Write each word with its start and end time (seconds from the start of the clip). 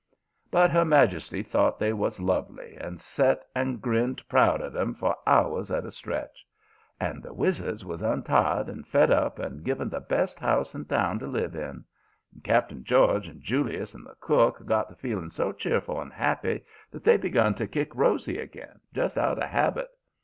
"But 0.49 0.71
her 0.71 0.83
majesty 0.83 1.43
thought 1.43 1.77
they 1.77 1.93
was 1.93 2.19
lovely, 2.19 2.75
and 2.75 2.99
set 2.99 3.45
and 3.55 3.79
grinned 3.79 4.27
proud 4.27 4.59
at 4.59 4.75
'em 4.75 4.95
for 4.95 5.15
hours 5.27 5.69
at 5.69 5.85
a 5.85 5.91
stretch. 5.91 6.43
And 6.99 7.21
the 7.21 7.35
wizards 7.35 7.85
was 7.85 8.01
untied 8.01 8.67
and 8.67 8.87
fed 8.87 9.11
up 9.11 9.37
and 9.37 9.63
given 9.63 9.89
the 9.89 9.99
best 9.99 10.39
house 10.39 10.73
in 10.73 10.85
town 10.85 11.19
to 11.19 11.27
live 11.27 11.53
in. 11.55 11.85
And 12.33 12.43
Cap'n 12.43 12.83
George 12.83 13.27
and 13.27 13.41
Julius 13.43 13.93
and 13.93 14.03
the 14.03 14.15
cook 14.19 14.65
got 14.65 14.89
to 14.89 14.95
feeling 14.95 15.29
so 15.29 15.51
cheerful 15.51 16.01
and 16.01 16.11
happy 16.11 16.63
that 16.89 17.03
they 17.03 17.15
begun 17.17 17.53
to 17.53 17.67
kick 17.67 17.93
Rosy 17.93 18.39
again, 18.39 18.79
just 18.95 19.19
out 19.19 19.37
of 19.37 19.47
habit. 19.49 19.89